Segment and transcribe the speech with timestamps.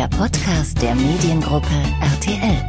[0.00, 1.66] der Podcast der Mediengruppe
[2.00, 2.66] RTL.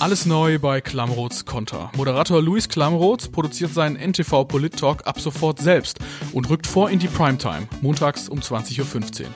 [0.00, 1.92] Alles neu bei Klamroths Konter.
[1.96, 6.00] Moderator Luis Klamroth produziert seinen NTV Polit Talk ab sofort selbst
[6.32, 9.26] und rückt vor in die Primetime, montags um 20.15 Uhr.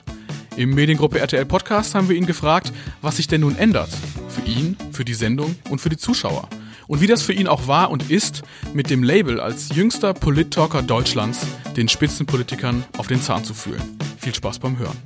[0.57, 3.91] Im Mediengruppe RTL Podcast haben wir ihn gefragt, was sich denn nun ändert.
[4.29, 6.49] Für ihn, für die Sendung und für die Zuschauer.
[6.89, 10.83] Und wie das für ihn auch war und ist, mit dem Label als jüngster Polit-Talker
[10.83, 13.83] Deutschlands den Spitzenpolitikern auf den Zahn zu fühlen.
[14.19, 14.97] Viel Spaß beim Hören.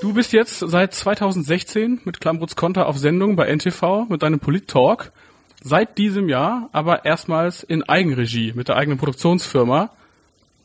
[0.00, 5.12] Du bist jetzt seit 2016 mit Klambrutz Konter auf Sendung bei NTV mit deinem Polit-Talk.
[5.62, 9.90] Seit diesem Jahr aber erstmals in Eigenregie mit der eigenen Produktionsfirma.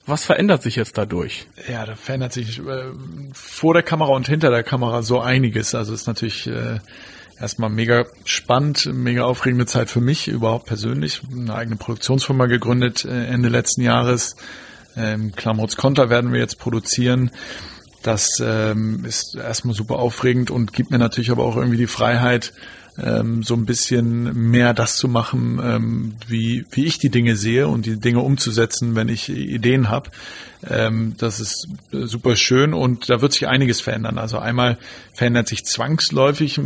[0.08, 1.48] Was verändert sich jetzt dadurch?
[1.70, 2.86] Ja, da verändert sich äh,
[3.34, 5.76] vor der Kamera und hinter der Kamera so einiges.
[5.76, 6.80] Also ist natürlich äh,
[7.40, 11.22] erstmal mega spannend, mega aufregende Zeit für mich überhaupt persönlich.
[11.32, 14.36] Eine eigene Produktionsfirma gegründet äh, Ende letzten Jahres.
[14.96, 17.32] Ähm, Klamrots Konter werden wir jetzt produzieren.
[18.04, 22.54] Das ähm, ist erstmal super aufregend und gibt mir natürlich aber auch irgendwie die Freiheit,
[23.02, 27.68] ähm, so ein bisschen mehr das zu machen, ähm, wie, wie ich die Dinge sehe
[27.68, 30.10] und die Dinge umzusetzen, wenn ich Ideen habe.
[30.68, 34.18] Ähm, das ist super schön und da wird sich einiges verändern.
[34.18, 34.78] Also einmal
[35.14, 36.62] verändert sich zwangsläufig äh,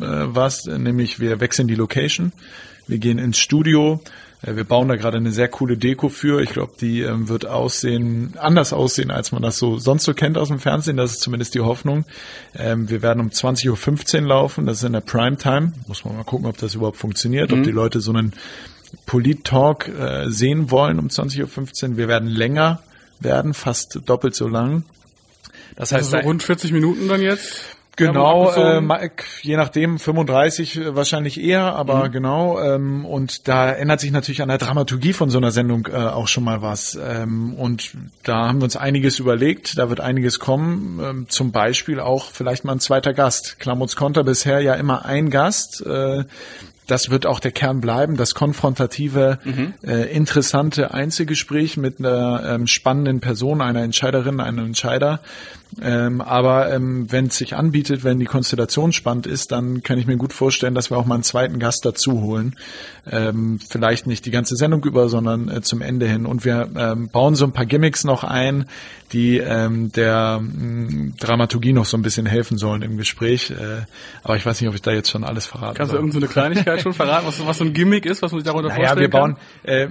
[0.00, 2.32] was, nämlich wir wechseln die Location.
[2.86, 4.06] Wir gehen ins Studio, äh,
[4.46, 6.42] wir bauen da gerade eine sehr coole Deko für.
[6.42, 10.36] Ich glaube, die ähm, wird aussehen, anders aussehen, als man das so sonst so kennt
[10.36, 10.96] aus dem Fernsehen.
[10.96, 12.04] Das ist zumindest die Hoffnung.
[12.54, 14.66] Ähm, wir werden um 20.15 Uhr laufen.
[14.66, 15.72] Das ist in der Primetime.
[15.86, 17.58] Muss man mal gucken, ob das überhaupt funktioniert, mhm.
[17.58, 18.32] ob die Leute so einen
[19.06, 21.96] Polit-Talk äh, sehen wollen um 20.15 Uhr.
[21.96, 22.80] Wir werden länger
[23.20, 24.84] werden, fast doppelt so lang.
[25.76, 27.73] Das heißt, also so rund 40 Minuten dann jetzt?
[27.96, 29.08] Genau, äh,
[29.42, 32.12] je nachdem 35 äh, wahrscheinlich eher, aber mhm.
[32.12, 32.60] genau.
[32.60, 36.26] Ähm, und da ändert sich natürlich an der Dramaturgie von so einer Sendung äh, auch
[36.26, 36.98] schon mal was.
[37.00, 37.92] Ähm, und
[38.24, 41.00] da haben wir uns einiges überlegt, da wird einiges kommen.
[41.02, 43.60] Ähm, zum Beispiel auch vielleicht mal ein zweiter Gast.
[43.60, 45.84] Klamuts Konter bisher ja immer ein Gast.
[45.86, 46.24] Äh,
[46.86, 49.74] das wird auch der Kern bleiben, das konfrontative, mhm.
[49.82, 55.20] äh, interessante Einzelgespräch mit einer ähm, spannenden Person, einer Entscheiderin, einem Entscheider.
[55.82, 60.06] Ähm, aber ähm, wenn es sich anbietet, wenn die Konstellation spannend ist, dann kann ich
[60.06, 62.56] mir gut vorstellen, dass wir auch mal einen zweiten Gast dazu holen.
[63.10, 66.26] Ähm, vielleicht nicht die ganze Sendung über, sondern äh, zum Ende hin.
[66.26, 68.66] Und wir ähm, bauen so ein paar Gimmicks noch ein,
[69.12, 73.50] die ähm, der ähm, Dramaturgie noch so ein bisschen helfen sollen im Gespräch.
[73.50, 73.84] Äh,
[74.22, 76.80] aber ich weiß nicht, ob ich da jetzt schon alles verraten Kannst du irgendeine Kleinigkeit
[76.80, 79.10] schon verraten, was, was so ein Gimmick ist, was man sich darunter naja, vorstellen wir
[79.10, 79.88] bauen, äh,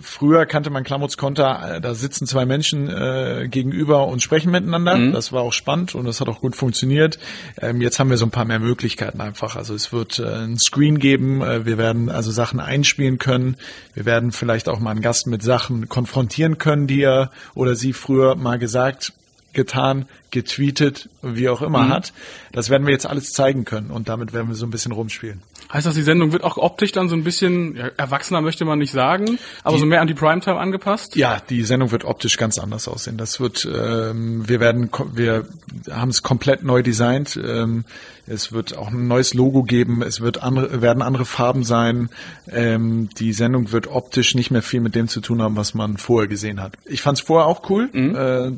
[0.00, 4.96] früher kannte man Klamots Konter, äh, da sitzen zwei Menschen äh, gegenüber und sprechen miteinander.
[4.96, 5.14] Mhm.
[5.16, 7.18] Das war auch spannend und das hat auch gut funktioniert.
[7.60, 9.56] Ähm, jetzt haben wir so ein paar mehr Möglichkeiten einfach.
[9.56, 11.42] Also es wird äh, ein Screen geben.
[11.42, 13.56] Äh, wir werden also Sachen einspielen können.
[13.94, 17.94] Wir werden vielleicht auch mal einen Gast mit Sachen konfrontieren können, die er oder sie
[17.94, 19.14] früher mal gesagt
[19.54, 21.88] getan, getweetet, wie auch immer mhm.
[21.88, 22.12] hat.
[22.52, 25.42] Das werden wir jetzt alles zeigen können und damit werden wir so ein bisschen rumspielen.
[25.72, 28.78] Heißt das, die Sendung wird auch optisch dann so ein bisschen, ja, erwachsener möchte man
[28.78, 31.16] nicht sagen, aber die, so mehr an die Primetime angepasst?
[31.16, 33.16] Ja, die Sendung wird optisch ganz anders aussehen.
[33.16, 35.46] Das wird, ähm, wir werden, wir
[35.90, 37.38] haben es komplett neu designt.
[37.42, 37.84] Ähm,
[38.26, 40.02] es wird auch ein neues Logo geben.
[40.02, 42.10] Es wird andere, werden andere Farben sein.
[42.50, 45.96] Ähm, die Sendung wird optisch nicht mehr viel mit dem zu tun haben, was man
[45.96, 46.74] vorher gesehen hat.
[46.84, 47.88] Ich fand es vorher auch cool.
[47.92, 48.16] Mhm.
[48.16, 48.52] Äh,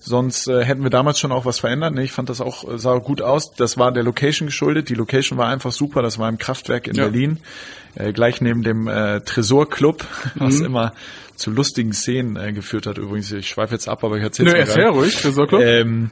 [0.00, 1.94] sonst äh, hätten wir damals schon auch was verändert.
[1.94, 2.02] Ne?
[2.02, 3.52] Ich fand das auch, äh, sah gut aus.
[3.52, 4.88] Das war der Location geschuldet.
[4.88, 6.00] Die Location war einfach super.
[6.00, 7.04] Das war im Kraftwerk in ja.
[7.04, 7.38] Berlin.
[7.94, 10.04] Äh, gleich neben dem äh, Tresor-Club,
[10.36, 10.66] was mhm.
[10.66, 10.92] immer
[11.36, 12.98] zu lustigen Szenen äh, geführt hat.
[12.98, 15.60] Übrigens, ich schweife jetzt ab, aber ich erzähle es Nö, erzähl ruhig, Tresor-Club.
[15.62, 16.10] Ähm,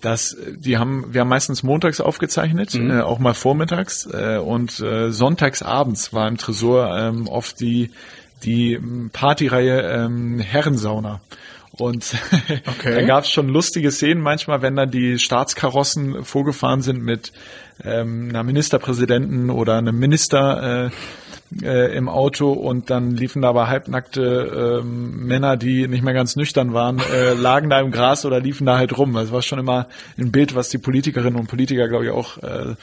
[0.00, 2.90] das, die haben, wir haben meistens montags aufgezeichnet, mhm.
[2.90, 7.90] äh, auch mal vormittags äh, und äh, sonntags abends war im Tresor ähm, oft die
[8.44, 8.78] die
[9.12, 11.20] Partyreihe ähm, Herrensauna.
[11.80, 12.14] Und
[12.66, 12.94] okay.
[12.94, 17.32] da gab es schon lustige Szenen manchmal, wenn dann die Staatskarossen vorgefahren sind mit
[17.84, 20.90] ähm, einer Ministerpräsidenten oder einem Minister äh,
[21.62, 26.36] äh, im Auto und dann liefen da aber halbnackte ähm, Männer, die nicht mehr ganz
[26.36, 29.14] nüchtern waren, äh, lagen da im Gras oder liefen da halt rum.
[29.14, 29.86] Das war schon immer
[30.18, 32.74] ein Bild, was die Politikerinnen und Politiker, glaube ich, auch äh,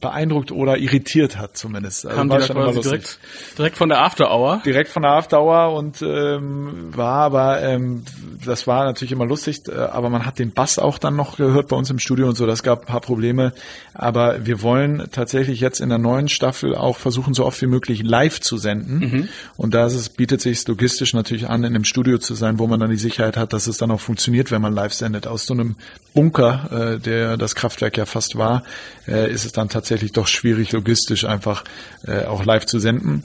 [0.00, 2.06] beeindruckt oder irritiert hat zumindest.
[2.06, 3.18] Also Kam war schon quasi direkt,
[3.56, 4.62] direkt von der After Hour?
[4.64, 8.04] Direkt von der After Hour und ähm, war aber, ähm,
[8.44, 11.68] das war natürlich immer lustig, äh, aber man hat den Bass auch dann noch gehört
[11.68, 13.52] bei uns im Studio und so, das gab ein paar Probleme.
[13.94, 18.02] Aber wir wollen tatsächlich jetzt in der neuen Staffel auch versuchen, so oft wie möglich
[18.02, 18.98] live zu senden.
[18.98, 19.28] Mhm.
[19.56, 22.66] Und da ist es, bietet sich logistisch natürlich an, in einem Studio zu sein, wo
[22.66, 25.26] man dann die Sicherheit hat, dass es dann auch funktioniert, wenn man live sendet.
[25.26, 25.76] Aus so einem
[26.14, 28.62] Bunker, äh, der das Kraftwerk ja fast war,
[29.06, 31.64] äh, ist es dann tatsächlich doch schwierig, logistisch einfach
[32.06, 33.24] äh, auch live zu senden.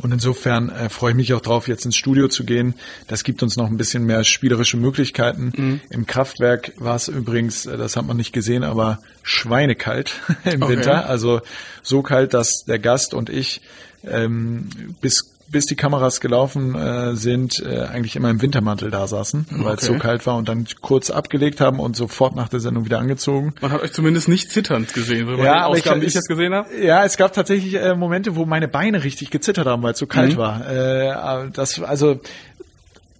[0.00, 2.74] Und insofern äh, freue ich mich auch drauf, jetzt ins Studio zu gehen.
[3.08, 5.52] Das gibt uns noch ein bisschen mehr spielerische Möglichkeiten.
[5.54, 5.80] Mhm.
[5.90, 10.14] Im Kraftwerk war es übrigens, äh, das hat man nicht gesehen, aber schweinekalt
[10.44, 10.76] im okay.
[10.76, 11.08] Winter.
[11.08, 11.40] Also
[11.82, 13.60] so kalt, dass der Gast und ich
[14.04, 14.68] ähm,
[15.00, 19.64] bis bis die Kameras gelaufen äh, sind, äh, eigentlich immer im Wintermantel da saßen, okay.
[19.64, 22.86] weil es so kalt war und dann kurz abgelegt haben und sofort nach der Sendung
[22.86, 23.54] wieder angezogen.
[23.60, 26.54] Man hat euch zumindest nicht zitternd gesehen, so ja, aber Ausgaben, ich, ich das gesehen
[26.54, 26.68] habe.
[26.82, 30.06] Ja, es gab tatsächlich äh, Momente, wo meine Beine richtig gezittert haben, weil es so
[30.06, 30.38] kalt mhm.
[30.38, 30.68] war.
[30.68, 32.18] Äh, das also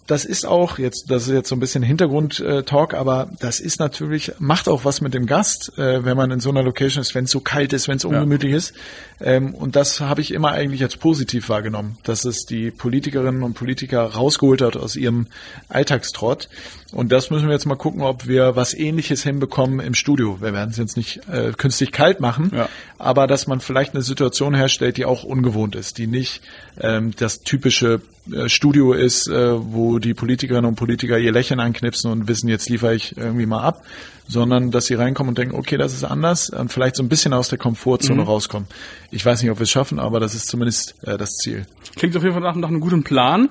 [0.07, 4.33] das ist auch jetzt, das ist jetzt so ein bisschen Hintergrund-Talk, aber das ist natürlich,
[4.39, 7.25] macht auch was mit dem Gast, äh, wenn man in so einer Location ist, wenn
[7.25, 8.59] es so kalt ist, wenn es ungemütlich ja.
[8.59, 8.75] ist.
[9.23, 13.55] Ähm, und das habe ich immer eigentlich als positiv wahrgenommen, dass es die Politikerinnen und
[13.55, 15.27] Politiker rausgeholt hat aus ihrem
[15.69, 16.49] Alltagstrott.
[16.93, 20.39] Und das müssen wir jetzt mal gucken, ob wir was ähnliches hinbekommen im Studio.
[20.41, 22.69] Wir werden es jetzt nicht äh, künstlich kalt machen, ja.
[22.99, 26.43] aber dass man vielleicht eine Situation herstellt, die auch ungewohnt ist, die nicht
[26.81, 32.11] ähm, das typische äh, Studio ist, äh, wo die Politikerinnen und Politiker ihr Lächeln anknipsen
[32.11, 33.85] und wissen, jetzt liefere ich irgendwie mal ab,
[34.29, 37.33] sondern dass sie reinkommen und denken, okay, das ist anders und vielleicht so ein bisschen
[37.33, 38.29] aus der Komfortzone mhm.
[38.29, 38.69] rauskommen.
[39.13, 41.67] Ich weiß nicht, ob wir es schaffen, aber das ist zumindest äh, das Ziel.
[41.97, 43.51] Klingt auf jeden Fall nach, nach einem guten Plan.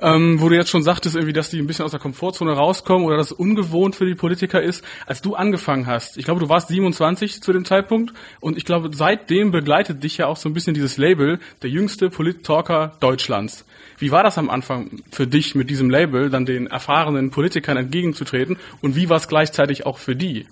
[0.00, 3.06] Ähm, wo du jetzt schon sagtest, irgendwie, dass die ein bisschen aus der Komfortzone rauskommen
[3.06, 4.84] oder dass es ungewohnt für die Politiker ist.
[5.06, 8.90] Als du angefangen hast, ich glaube, du warst 27 zu dem Zeitpunkt und ich glaube,
[8.92, 13.64] seitdem begleitet dich ja auch so ein bisschen dieses Label, der jüngste Polit-Talker Deutschlands.
[13.98, 18.56] Wie war das am Anfang für dich mit diesem Label, dann den erfahrenen Politikern entgegenzutreten
[18.80, 20.46] und wie war es gleichzeitig auch für die?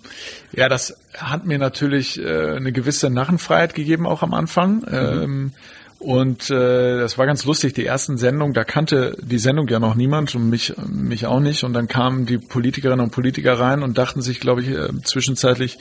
[0.52, 4.78] Ja, das hat mir natürlich äh, eine gewisse Narrenfreiheit gegeben, auch am Anfang.
[4.78, 4.86] Mhm.
[4.90, 5.52] Ähm,
[5.98, 7.72] und äh, das war ganz lustig.
[7.74, 11.64] Die ersten Sendungen, da kannte die Sendung ja noch niemand und mich, mich auch nicht.
[11.64, 15.78] Und dann kamen die Politikerinnen und Politiker rein und dachten sich, glaube ich, äh, zwischenzeitlich,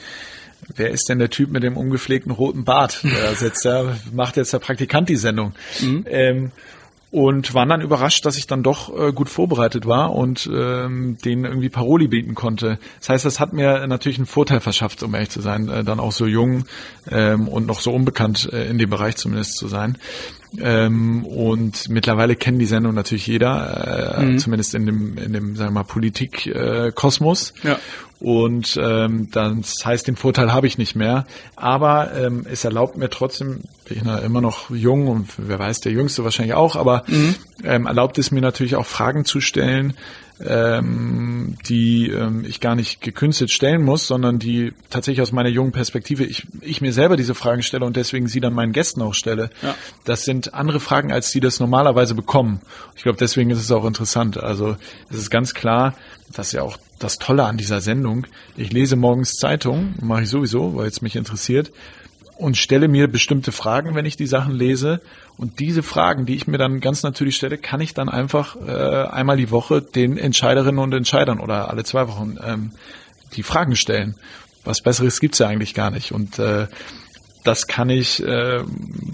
[0.74, 3.00] wer ist denn der Typ mit dem ungepflegten roten Bart?
[3.04, 5.52] Der setzt da, macht jetzt der Praktikant die Sendung.
[5.80, 6.04] Mhm.
[6.08, 6.52] Ähm,
[7.10, 11.44] und waren dann überrascht, dass ich dann doch äh, gut vorbereitet war und ähm, denen
[11.44, 12.78] irgendwie Paroli bieten konnte.
[12.98, 16.00] Das heißt, das hat mir natürlich einen Vorteil verschafft, um ehrlich zu sein, äh, dann
[16.00, 16.64] auch so jung
[17.10, 19.98] ähm, und noch so unbekannt äh, in dem Bereich zumindest zu sein.
[20.58, 24.38] Ähm, und mittlerweile kennen die Sendung natürlich jeder, äh, mhm.
[24.38, 27.54] zumindest in dem, in dem, sagen wir mal, Politik-Kosmos.
[27.62, 27.78] Äh, ja.
[28.18, 31.26] Und ähm, das heißt, den Vorteil habe ich nicht mehr.
[31.54, 35.80] Aber ähm, es erlaubt mir trotzdem, bin ich na, immer noch jung und wer weiß,
[35.80, 37.34] der Jüngste wahrscheinlich auch, aber mhm.
[37.62, 39.94] ähm, erlaubt es mir natürlich auch Fragen zu stellen,
[40.44, 45.72] ähm, die ähm, ich gar nicht gekünstelt stellen muss, sondern die tatsächlich aus meiner jungen
[45.72, 49.14] Perspektive ich, ich mir selber diese Fragen stelle und deswegen sie dann meinen Gästen auch
[49.14, 49.50] stelle.
[49.62, 49.74] Ja.
[50.04, 52.60] Das sind andere Fragen, als die das normalerweise bekommen.
[52.96, 54.42] Ich glaube, deswegen ist es auch interessant.
[54.42, 54.76] Also
[55.10, 55.94] es ist ganz klar,
[56.32, 58.26] dass ja auch das Tolle an dieser Sendung.
[58.56, 61.72] Ich lese morgens Zeitung, mache ich sowieso, weil es mich interessiert
[62.36, 65.00] und stelle mir bestimmte Fragen, wenn ich die Sachen lese.
[65.38, 69.06] Und diese Fragen, die ich mir dann ganz natürlich stelle, kann ich dann einfach äh,
[69.08, 72.72] einmal die Woche den Entscheiderinnen und Entscheidern oder alle zwei Wochen ähm,
[73.34, 74.16] die Fragen stellen.
[74.64, 76.12] Was Besseres gibt's ja eigentlich gar nicht.
[76.12, 76.66] Und äh,
[77.44, 78.62] das kann ich, äh,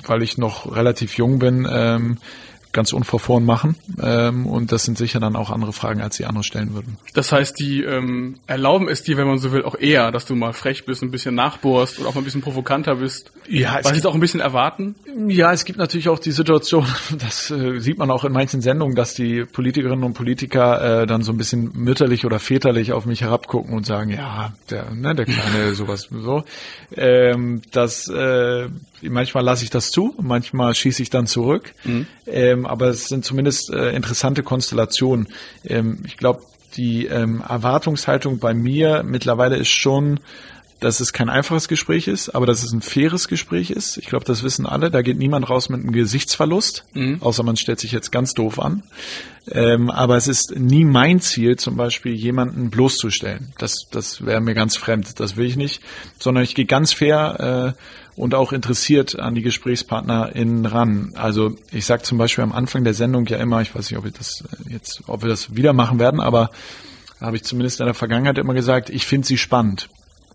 [0.06, 2.18] weil ich noch relativ jung bin, ähm,
[2.72, 3.76] ganz unverfroren machen.
[4.02, 6.96] Ähm, und das sind sicher dann auch andere Fragen, als die andere stellen würden.
[7.14, 10.34] Das heißt, die ähm, erlauben es dir, wenn man so will, auch eher, dass du
[10.34, 13.32] mal frech bist, ein bisschen nachbohrst oder auch mal ein bisschen provokanter bist.
[13.48, 14.94] Ja, weil sie es auch ein bisschen erwarten.
[15.28, 16.86] Ja, es gibt natürlich auch die Situation,
[17.18, 21.22] das äh, sieht man auch in manchen Sendungen, dass die Politikerinnen und Politiker äh, dann
[21.22, 25.26] so ein bisschen mütterlich oder väterlich auf mich herabgucken und sagen, ja, der, ne, der
[25.26, 26.44] kleine sowas so.
[26.96, 28.68] Ähm, das äh,
[29.02, 31.74] manchmal lasse ich das zu, manchmal schieße ich dann zurück.
[31.84, 32.06] Mhm.
[32.26, 35.28] Ähm, aber es sind zumindest äh, interessante Konstellationen.
[35.64, 36.42] Ähm, ich glaube,
[36.76, 40.20] die ähm, Erwartungshaltung bei mir mittlerweile ist schon,
[40.82, 43.98] dass es kein einfaches Gespräch ist, aber dass es ein faires Gespräch ist.
[43.98, 44.90] Ich glaube, das wissen alle.
[44.90, 47.18] Da geht niemand raus mit einem Gesichtsverlust, mhm.
[47.20, 48.82] außer man stellt sich jetzt ganz doof an.
[49.50, 53.52] Ähm, aber es ist nie mein Ziel, zum Beispiel jemanden bloßzustellen.
[53.58, 55.18] Das, das wäre mir ganz fremd.
[55.20, 55.82] Das will ich nicht,
[56.18, 61.12] sondern ich gehe ganz fair äh, und auch interessiert an die GesprächspartnerInnen ran.
[61.16, 64.04] Also ich sage zum Beispiel am Anfang der Sendung ja immer, ich weiß nicht, ob
[64.04, 66.50] wir das jetzt, ob wir das wieder machen werden, aber
[67.20, 69.88] habe ich zumindest in der Vergangenheit immer gesagt, ich finde sie spannend.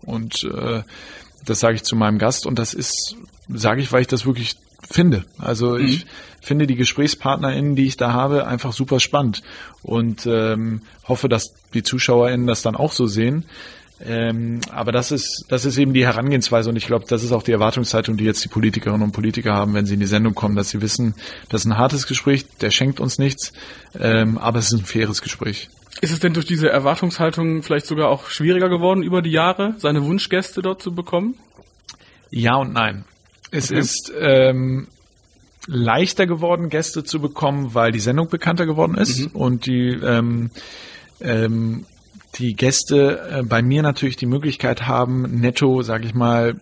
[0.08, 0.82] Und äh,
[1.44, 3.16] das sage ich zu meinem Gast und das ist,
[3.48, 4.56] sage ich, weil ich das wirklich
[4.90, 5.24] finde.
[5.38, 5.84] Also mhm.
[5.84, 6.06] ich
[6.40, 9.42] finde die GesprächspartnerInnen, die ich da habe, einfach super spannend
[9.82, 13.44] und ähm, hoffe, dass die ZuschauerInnen das dann auch so sehen.
[14.00, 17.42] Ähm, aber das ist, das ist eben die Herangehensweise und ich glaube, das ist auch
[17.42, 20.54] die Erwartungshaltung, die jetzt die Politikerinnen und Politiker haben, wenn sie in die Sendung kommen,
[20.54, 21.14] dass sie wissen,
[21.48, 23.52] das ist ein hartes Gespräch, der schenkt uns nichts,
[23.98, 25.68] ähm, aber es ist ein faires Gespräch.
[26.00, 30.04] Ist es denn durch diese Erwartungshaltung vielleicht sogar auch schwieriger geworden, über die Jahre seine
[30.04, 31.34] Wunschgäste dort zu bekommen?
[32.30, 33.04] Ja und nein.
[33.50, 33.80] Es okay.
[33.80, 34.88] ist, ähm,
[35.68, 39.40] leichter geworden, Gäste zu bekommen, weil die Sendung bekannter geworden ist mhm.
[39.40, 40.50] und die ähm,
[41.20, 41.84] ähm,
[42.36, 46.56] die Gäste äh, bei mir natürlich die Möglichkeit haben, netto, sage ich mal,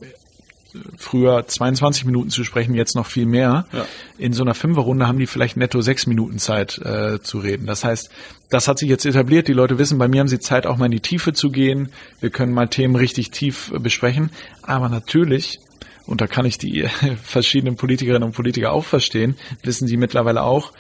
[0.97, 3.67] früher 22 Minuten zu sprechen, jetzt noch viel mehr.
[3.73, 3.87] Ja.
[4.19, 7.67] In so einer Fünferrunde haben die vielleicht netto sechs Minuten Zeit äh, zu reden.
[7.67, 8.11] Das heißt,
[8.51, 9.49] das hat sich jetzt etabliert.
[9.49, 11.91] Die Leute wissen, bei mir haben sie Zeit, auch mal in die Tiefe zu gehen.
[12.21, 14.31] Wir können mal Themen richtig tief äh, besprechen.
[14.63, 15.59] Aber natürlich,
[16.07, 16.89] und da kann ich die
[17.23, 20.73] verschiedenen Politikerinnen und Politiker auch verstehen, wissen sie mittlerweile auch,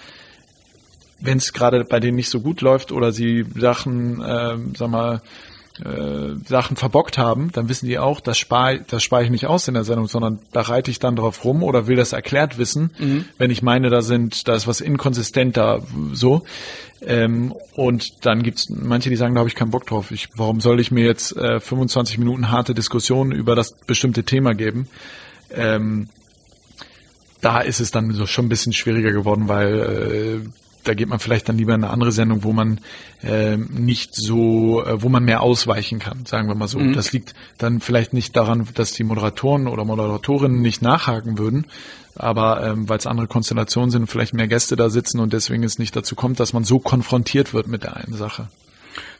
[1.18, 5.22] wenn es gerade bei denen nicht so gut läuft oder sie Sachen, äh, sag mal,
[5.84, 9.68] äh, Sachen verbockt haben, dann wissen die auch, das spare das spare ich nicht aus
[9.68, 12.90] in der Sendung, sondern da reite ich dann drauf rum oder will das erklärt wissen,
[12.98, 13.24] mhm.
[13.38, 15.80] wenn ich meine, da sind, da ist was inkonsistent da
[16.12, 16.44] so.
[17.02, 20.10] Ähm, und dann gibt's manche, die sagen, da habe ich keinen Bock drauf.
[20.10, 24.54] Ich, warum soll ich mir jetzt äh, 25 Minuten harte Diskussionen über das bestimmte Thema
[24.54, 24.88] geben?
[25.50, 26.08] Ähm,
[27.40, 30.48] da ist es dann so schon ein bisschen schwieriger geworden, weil äh,
[30.86, 32.80] da geht man vielleicht dann lieber in eine andere Sendung, wo man
[33.22, 36.78] äh, nicht so, äh, wo man mehr ausweichen kann, sagen wir mal so.
[36.78, 36.92] Mhm.
[36.94, 41.66] Das liegt dann vielleicht nicht daran, dass die Moderatoren oder Moderatorinnen nicht nachhaken würden,
[42.14, 45.78] aber ähm, weil es andere Konstellationen sind, vielleicht mehr Gäste da sitzen und deswegen es
[45.78, 48.48] nicht dazu kommt, dass man so konfrontiert wird mit der einen Sache.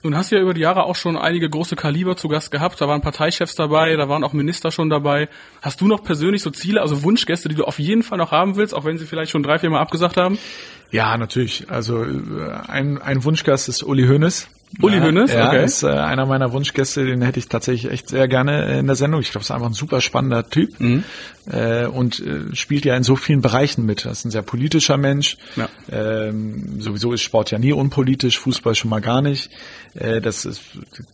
[0.03, 2.81] Nun hast du ja über die Jahre auch schon einige große Kaliber zu Gast gehabt.
[2.81, 5.29] Da waren Parteichefs dabei, da waren auch Minister schon dabei.
[5.63, 8.57] Hast du noch persönlich so Ziele, also Wunschgäste, die du auf jeden Fall noch haben
[8.57, 10.39] willst, auch wenn sie vielleicht schon drei, vier Mal abgesagt haben?
[10.91, 11.71] Ja, natürlich.
[11.71, 14.49] Also äh, ein, ein Wunschgast ist Uli Hoeneß.
[14.83, 15.65] Uli Hoeneß, ja, okay.
[15.65, 19.21] ist äh, einer meiner Wunschgäste, den hätte ich tatsächlich echt sehr gerne in der Sendung.
[19.21, 21.05] Ich glaube, es ist einfach ein super spannender Typ mhm.
[21.51, 24.05] äh, und äh, spielt ja in so vielen Bereichen mit.
[24.05, 25.39] Er ist ein sehr politischer Mensch.
[25.55, 25.69] Ja.
[25.91, 29.51] Ähm, sowieso ist Sport ja nie unpolitisch, Fußball schon mal gar nicht.
[29.95, 30.63] Äh, das ist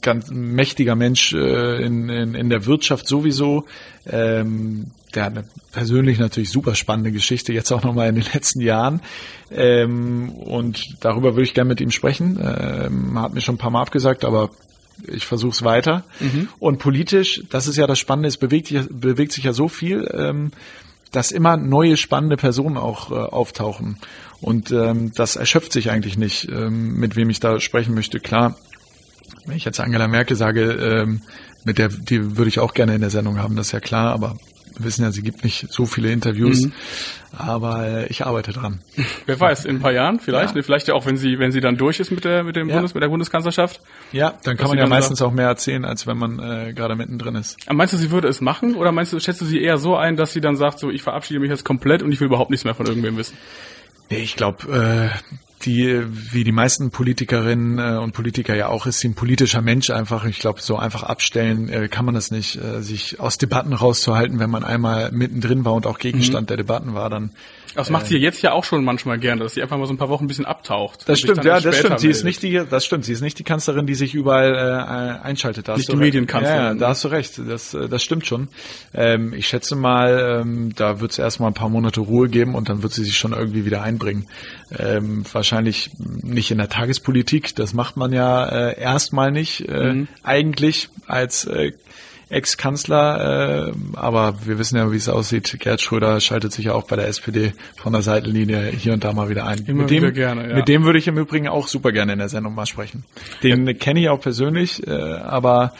[0.01, 3.67] ganz mächtiger Mensch äh, in, in, in der Wirtschaft sowieso.
[4.07, 8.61] Ähm, der hat eine persönlich natürlich super spannende Geschichte, jetzt auch nochmal in den letzten
[8.61, 9.01] Jahren.
[9.51, 12.39] Ähm, und darüber würde ich gerne mit ihm sprechen.
[12.43, 14.51] Ähm, hat mir schon ein paar Mal abgesagt, aber
[15.07, 16.05] ich versuche es weiter.
[16.21, 16.49] Mhm.
[16.59, 20.53] Und politisch, das ist ja das Spannende, es bewegt, bewegt sich ja so viel, ähm,
[21.11, 23.99] dass immer neue spannende Personen auch äh, auftauchen.
[24.41, 28.19] Und ähm, das erschöpft sich eigentlich nicht, ähm, mit wem ich da sprechen möchte.
[28.19, 28.57] Klar,
[29.47, 31.23] wenn ich jetzt Angela Merkel sage, ähm,
[31.65, 34.13] mit der, die würde ich auch gerne in der Sendung haben, das ist ja klar,
[34.13, 34.37] aber
[34.79, 36.73] wissen ja, sie gibt nicht so viele Interviews, mhm.
[37.37, 38.81] aber äh, ich arbeite dran.
[39.27, 40.63] Wer weiß, in ein paar Jahren vielleicht, ja.
[40.63, 42.77] vielleicht ja auch, wenn sie, wenn sie dann durch ist mit der, mit dem ja.
[42.77, 43.81] Bundes, mit der Bundeskanzlerschaft.
[44.13, 45.31] Ja, dann kann man ja meistens sagt.
[45.31, 47.59] auch mehr erzählen, als wenn man äh, gerade mittendrin ist.
[47.67, 49.97] Aber meinst du, sie würde es machen oder meinst du, schätzt du sie eher so
[49.97, 52.51] ein, dass sie dann sagt, so, ich verabschiede mich jetzt komplett und ich will überhaupt
[52.51, 53.37] nichts mehr von irgendwem wissen?
[54.11, 59.01] Nee, ich glaube, äh, die, wie die meisten Politikerinnen äh, und Politiker ja auch, ist
[59.01, 60.25] sie ein politischer Mensch einfach.
[60.25, 64.39] Ich glaube, so einfach abstellen äh, kann man das nicht, äh, sich aus Debatten rauszuhalten,
[64.39, 66.49] wenn man einmal mittendrin war und auch Gegenstand mhm.
[66.49, 67.31] der Debatten war, dann
[67.75, 69.99] das macht sie jetzt ja auch schon manchmal gerne, dass sie einfach mal so ein
[69.99, 71.09] paar Wochen ein bisschen abtaucht.
[71.09, 72.01] Das stimmt, ja, das stimmt.
[72.01, 73.05] Sie ist nicht die, das stimmt.
[73.05, 75.69] Sie ist nicht die Kanzlerin, die sich überall äh, einschaltet.
[75.69, 76.59] Da nicht die Medienkanzlerin.
[76.59, 77.41] Ja, da hast du recht.
[77.49, 78.49] Das, äh, das stimmt schon.
[78.95, 82.69] Ähm, ich schätze mal, ähm, da wird es erstmal ein paar Monate Ruhe geben und
[82.69, 84.29] dann wird sie sich schon irgendwie wieder einbringen.
[84.77, 87.55] Ähm, wahrscheinlich nicht in der Tagespolitik.
[87.55, 89.69] Das macht man ja äh, erstmal nicht.
[89.69, 90.09] Äh, mhm.
[90.23, 91.73] Eigentlich als äh,
[92.33, 95.57] Ex-Kanzler, äh, aber wir wissen ja, wie es aussieht.
[95.61, 99.13] Gerd Schröder schaltet sich ja auch bei der SPD von der Seitenlinie hier und da
[99.13, 99.59] mal wieder ein.
[99.67, 100.57] Immer mit dem, gerne, ja.
[100.57, 103.05] Mit dem würde ich im Übrigen auch super gerne in der Sendung mal sprechen.
[103.43, 103.75] Den ja.
[103.75, 105.73] kenne ich auch persönlich, äh, aber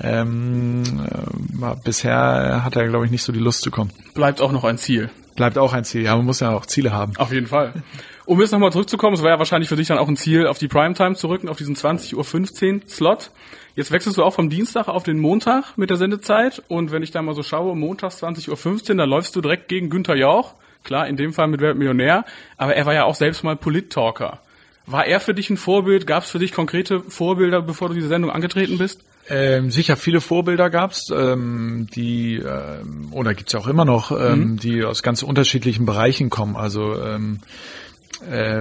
[0.00, 3.90] ähm, äh, bisher hat er, glaube ich, nicht so die Lust zu kommen.
[4.14, 5.10] Bleibt auch noch ein Ziel.
[5.36, 6.02] Bleibt auch ein Ziel.
[6.02, 7.16] Ja, man muss ja auch Ziele haben.
[7.16, 7.72] Auf jeden Fall.
[8.26, 10.58] Um jetzt nochmal zurückzukommen, es war ja wahrscheinlich für dich dann auch ein Ziel, auf
[10.58, 13.30] die Primetime zu rücken, auf diesen 20.15 Uhr Slot.
[13.78, 17.12] Jetzt wechselst du auch vom Dienstag auf den Montag mit der Sendezeit und wenn ich
[17.12, 20.54] da mal so schaue, montags 20.15 Uhr, da läufst du direkt gegen Günther Jauch.
[20.82, 22.24] Klar, in dem Fall mit Weltmillionär,
[22.56, 24.40] aber er war ja auch selbst mal Polit-Talker.
[24.86, 26.08] War er für dich ein Vorbild?
[26.08, 29.04] Gab es für dich konkrete Vorbilder, bevor du diese Sendung angetreten bist?
[29.28, 34.56] Ähm, sicher viele Vorbilder gab's, ähm, die ähm, oder gibt's auch immer noch, ähm, mhm.
[34.56, 36.56] die aus ganz unterschiedlichen Bereichen kommen.
[36.56, 37.87] Also ähm, äh,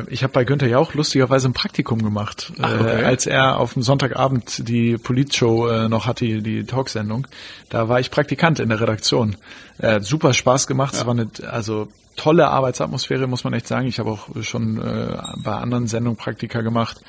[0.09, 3.01] ich habe bei Günther Jauch lustigerweise ein Praktikum gemacht, Ach, okay.
[3.01, 7.27] äh, als er auf dem Sonntagabend die Politshow äh, noch hatte, die Talksendung.
[7.69, 9.35] Da war ich Praktikant in der Redaktion.
[9.79, 10.93] Äh, super Spaß gemacht.
[10.93, 11.87] Es war eine also
[12.17, 13.87] tolle Arbeitsatmosphäre, muss man echt sagen.
[13.87, 16.99] Ich habe auch schon äh, bei anderen Sendungen Praktika gemacht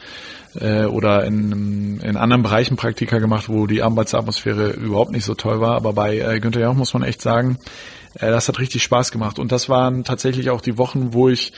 [0.54, 5.60] äh, oder in, in anderen Bereichen Praktika gemacht, wo die Arbeitsatmosphäre überhaupt nicht so toll
[5.60, 5.74] war.
[5.74, 7.58] Aber bei äh, Günther Jauch muss man echt sagen,
[8.14, 9.38] äh, das hat richtig Spaß gemacht.
[9.38, 11.52] Und das waren tatsächlich auch die Wochen, wo ich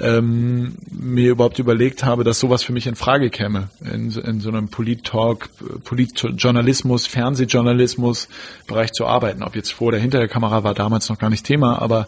[0.00, 4.48] ähm, mir überhaupt überlegt habe, dass sowas für mich in Frage käme, in, in so
[4.48, 5.48] einem Polit-Talk,
[5.84, 8.28] Polit-Journalismus, Fernsehjournalismus
[8.66, 9.42] Bereich zu arbeiten.
[9.42, 12.06] Ob jetzt vor oder hinter der Kamera war damals noch gar nicht Thema, aber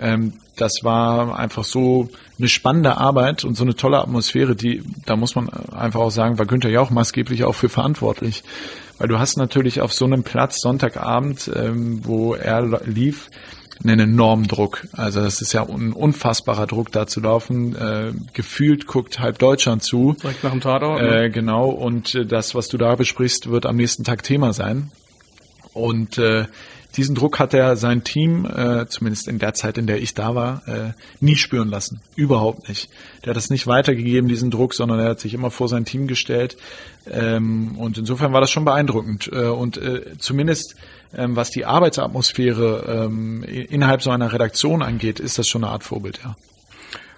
[0.00, 5.16] Ähm, das war einfach so eine spannende Arbeit und so eine tolle Atmosphäre, die, da
[5.16, 8.44] muss man einfach auch sagen, war Günther ja auch maßgeblich auch für verantwortlich.
[8.98, 13.30] Weil du hast natürlich auf so einem Platz Sonntagabend, ähm, wo er lief,
[13.82, 14.86] einen enormen Druck.
[14.92, 17.74] Also das ist ja ein unfassbarer Druck, da zu laufen.
[17.76, 20.16] Äh, gefühlt guckt halb Deutschland zu.
[20.20, 21.02] Direkt nach dem Tatort.
[21.02, 21.24] Ne?
[21.24, 21.68] Äh, genau.
[21.68, 24.90] Und äh, das, was du da besprichst, wird am nächsten Tag Thema sein.
[25.72, 26.46] Und äh,
[26.96, 30.34] diesen Druck hat er sein Team, äh, zumindest in der Zeit, in der ich da
[30.34, 32.00] war, äh, nie spüren lassen.
[32.16, 32.88] Überhaupt nicht.
[33.24, 36.06] Der hat es nicht weitergegeben, diesen Druck, sondern er hat sich immer vor sein Team
[36.06, 36.56] gestellt.
[37.10, 39.30] Ähm, und insofern war das schon beeindruckend.
[39.32, 40.76] Äh, und äh, zumindest
[41.16, 45.84] ähm, was die Arbeitsatmosphäre ähm, innerhalb so einer Redaktion angeht, ist das schon eine Art
[45.84, 46.36] Vorbild, ja.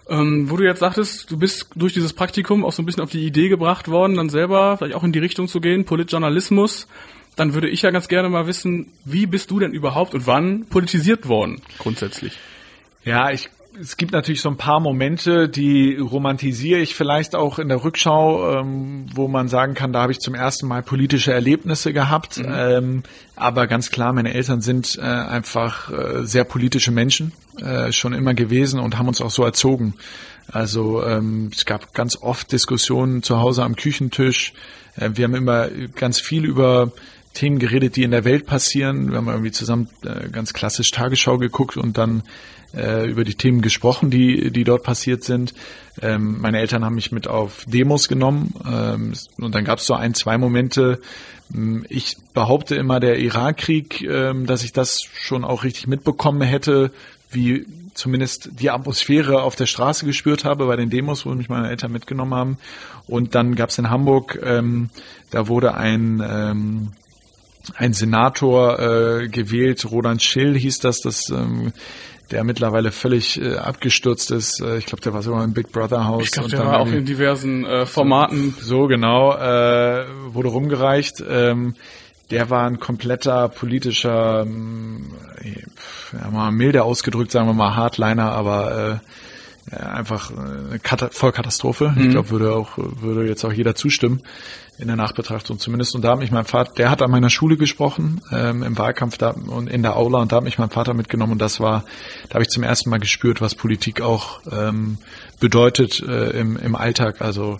[0.08, 3.10] Ähm, wo du jetzt sagtest, du bist durch dieses Praktikum auch so ein bisschen auf
[3.10, 6.86] die Idee gebracht worden, dann selber vielleicht auch in die Richtung zu gehen, Politjournalismus
[7.36, 10.66] dann würde ich ja ganz gerne mal wissen, wie bist du denn überhaupt und wann
[10.66, 12.38] politisiert worden, grundsätzlich?
[13.04, 13.50] Ja, ich
[13.80, 18.60] es gibt natürlich so ein paar Momente, die romantisiere ich vielleicht auch in der Rückschau,
[18.60, 22.38] ähm, wo man sagen kann, da habe ich zum ersten Mal politische Erlebnisse gehabt.
[22.38, 22.46] Mhm.
[22.48, 23.02] Ähm,
[23.34, 28.34] aber ganz klar, meine Eltern sind äh, einfach äh, sehr politische Menschen, äh, schon immer
[28.34, 29.94] gewesen und haben uns auch so erzogen.
[30.50, 34.54] Also ähm, es gab ganz oft Diskussionen zu Hause am Küchentisch.
[34.96, 36.92] Äh, wir haben immer ganz viel über
[37.36, 39.10] Themen geredet, die in der Welt passieren.
[39.10, 42.22] Wir haben irgendwie zusammen äh, ganz klassisch Tagesschau geguckt und dann
[42.74, 45.54] äh, über die Themen gesprochen, die, die dort passiert sind.
[46.00, 49.94] Ähm, meine Eltern haben mich mit auf Demos genommen ähm, und dann gab es so
[49.94, 51.00] ein, zwei Momente.
[51.54, 56.90] Ähm, ich behaupte immer, der Irakkrieg, ähm, dass ich das schon auch richtig mitbekommen hätte,
[57.30, 61.68] wie zumindest die Atmosphäre auf der Straße gespürt habe bei den Demos, wo mich meine
[61.68, 62.58] Eltern mitgenommen haben.
[63.06, 64.90] Und dann gab es in Hamburg, ähm,
[65.30, 66.92] da wurde ein ähm,
[67.74, 71.72] ein Senator äh, gewählt, Roland Schill hieß das, das ähm,
[72.30, 74.60] der mittlerweile völlig äh, abgestürzt ist.
[74.60, 76.24] Äh, ich glaube, der war sogar im Big Brother Haus.
[76.24, 78.54] Ich glaube, der war auch in diversen äh, Formaten.
[78.60, 81.22] So genau, äh, wurde rumgereicht.
[81.28, 81.74] Ähm,
[82.30, 85.12] der war ein kompletter politischer, ähm,
[86.12, 89.08] ja, mal milde ausgedrückt, sagen wir mal Hardliner, aber äh,
[89.70, 91.92] einfach eine Kat Vollkatastrophe.
[91.94, 92.04] Mhm.
[92.04, 94.22] Ich glaube, würde auch würde jetzt auch jeder zustimmen
[94.78, 95.94] in der Nachbetrachtung zumindest.
[95.94, 99.16] Und da hat mich mein Vater, der hat an meiner Schule gesprochen, ähm, im Wahlkampf
[99.16, 101.84] da und in der Aula und da hat mich mein Vater mitgenommen und das war,
[102.28, 104.98] da habe ich zum ersten Mal gespürt, was Politik auch ähm,
[105.40, 107.58] bedeutet äh, im, im Alltag, also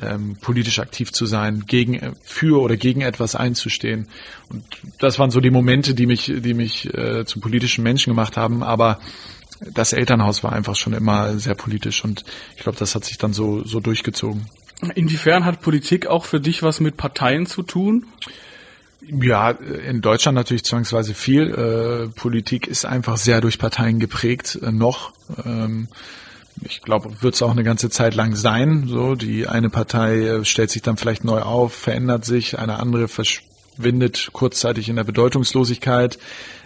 [0.00, 4.08] ähm, politisch aktiv zu sein, gegen für oder gegen etwas einzustehen.
[4.48, 4.64] Und
[5.00, 8.62] das waren so die Momente, die mich, die mich äh, zum politischen Menschen gemacht haben,
[8.62, 9.00] aber
[9.60, 12.24] das Elternhaus war einfach schon immer sehr politisch und
[12.56, 14.46] ich glaube, das hat sich dann so, so durchgezogen.
[14.94, 18.06] Inwiefern hat Politik auch für dich was mit Parteien zu tun?
[19.00, 21.50] Ja, in Deutschland natürlich zwangsweise viel.
[21.50, 25.12] Äh, Politik ist einfach sehr durch Parteien geprägt, äh, noch.
[25.44, 25.88] Ähm,
[26.62, 28.86] ich glaube, wird es auch eine ganze Zeit lang sein.
[28.86, 33.08] So, die eine Partei äh, stellt sich dann vielleicht neu auf, verändert sich, eine andere
[33.78, 36.18] verschwindet kurzzeitig in der Bedeutungslosigkeit.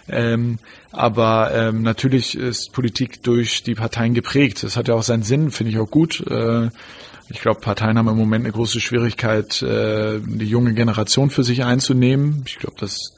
[0.09, 0.57] Ähm,
[0.91, 4.63] aber ähm, natürlich ist Politik durch die Parteien geprägt.
[4.63, 6.25] Das hat ja auch seinen Sinn, finde ich auch gut.
[6.27, 6.69] Äh,
[7.29, 11.63] ich glaube, Parteien haben im Moment eine große Schwierigkeit, äh, die junge Generation für sich
[11.63, 12.43] einzunehmen.
[12.45, 12.75] Ich glaube,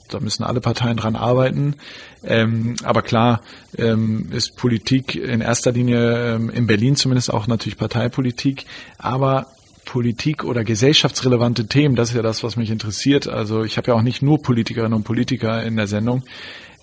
[0.10, 1.76] da müssen alle Parteien dran arbeiten.
[2.24, 3.42] Ähm, aber klar
[3.78, 8.66] ähm, ist Politik in erster Linie ähm, in Berlin zumindest auch natürlich Parteipolitik.
[9.00, 9.48] Aber
[9.86, 13.28] Politik oder gesellschaftsrelevante Themen, das ist ja das, was mich interessiert.
[13.28, 16.24] Also ich habe ja auch nicht nur Politikerinnen und Politiker in der Sendung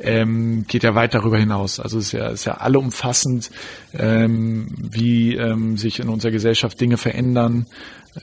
[0.02, 1.80] ähm, geht ja weit darüber hinaus.
[1.80, 3.50] Also es ist ja, ist ja allumfassend,
[3.94, 7.66] ähm, wie ähm, sich in unserer Gesellschaft Dinge verändern,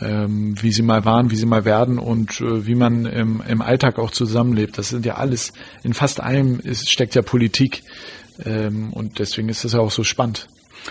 [0.02, 3.62] ähm, wie sie mal waren, wie sie mal werden und äh, wie man im, im
[3.62, 4.78] Alltag auch zusammenlebt.
[4.78, 7.84] Das sind ja alles, in fast allem ist, steckt ja Politik.
[8.46, 10.48] Ähm, und deswegen ist es ja auch so spannend.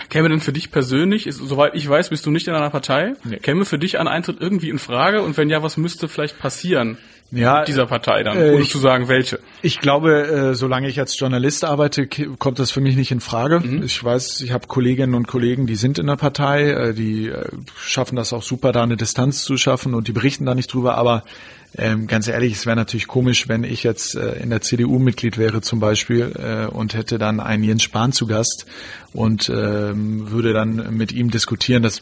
[0.09, 3.13] Käme denn für dich persönlich, ist, soweit ich weiß, bist du nicht in einer Partei,
[3.23, 3.37] nee.
[3.37, 6.97] käme für dich ein Eintritt irgendwie in Frage und wenn ja, was müsste vielleicht passieren?
[7.31, 9.39] ja, dieser Partei dann, äh, zu sagen, welche?
[9.61, 13.59] Ich glaube, äh, solange ich als Journalist arbeite, kommt das für mich nicht in Frage.
[13.59, 13.83] Mhm.
[13.83, 17.31] Ich weiß, ich habe Kolleginnen und Kollegen, die sind in der Partei, äh, die
[17.77, 20.97] schaffen das auch super, da eine Distanz zu schaffen und die berichten da nicht drüber,
[20.97, 21.23] aber
[21.77, 25.37] ähm, ganz ehrlich, es wäre natürlich komisch, wenn ich jetzt äh, in der CDU Mitglied
[25.37, 28.65] wäre zum Beispiel äh, und hätte dann einen Jens Spahn zu Gast
[29.13, 31.83] und ähm, würde dann mit ihm diskutieren.
[31.83, 32.01] Das,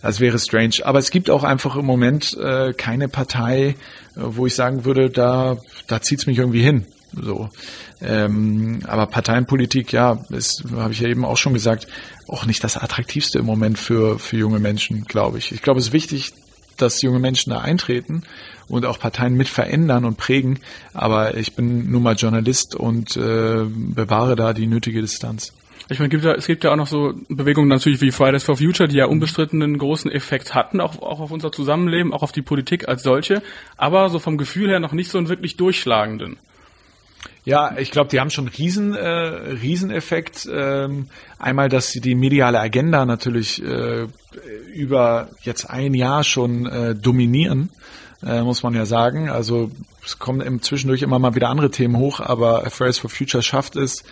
[0.00, 0.76] das wäre strange.
[0.84, 3.74] Aber es gibt auch einfach im Moment äh, keine Partei, äh,
[4.16, 6.86] wo ich sagen würde, da, da zieht's mich irgendwie hin.
[7.12, 7.50] So.
[8.00, 11.86] Ähm, aber Parteienpolitik, ja, ist, habe ich ja eben auch schon gesagt,
[12.28, 15.52] auch nicht das attraktivste im Moment für, für junge Menschen, glaube ich.
[15.52, 16.32] Ich glaube, es ist wichtig,
[16.78, 18.22] dass junge Menschen da eintreten
[18.72, 20.58] und auch Parteien mit verändern und prägen.
[20.94, 25.52] Aber ich bin nun mal Journalist und äh, bewahre da die nötige Distanz.
[25.90, 28.56] Ich meine, gibt ja, es gibt ja auch noch so Bewegungen natürlich wie Fridays for
[28.56, 32.32] Future, die ja unbestritten einen großen Effekt hatten, auch, auch auf unser Zusammenleben, auch auf
[32.32, 33.42] die Politik als solche,
[33.76, 36.38] aber so vom Gefühl her noch nicht so einen wirklich durchschlagenden.
[37.44, 40.48] Ja, ich glaube, die haben schon riesen äh, Rieseneffekt.
[40.50, 41.08] Ähm,
[41.38, 44.06] einmal, dass sie die mediale Agenda natürlich äh,
[44.72, 47.68] über jetzt ein Jahr schon äh, dominieren,
[48.24, 49.28] äh, muss man ja sagen.
[49.28, 49.70] Also
[50.04, 53.76] es kommen im zwischendurch immer mal wieder andere Themen hoch, aber Fridays for Future schafft
[53.76, 54.04] es,